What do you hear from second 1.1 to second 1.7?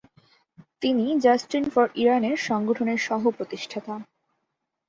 justice